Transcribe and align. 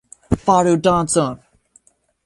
Faru 0.43 0.73
dancon 0.87 1.35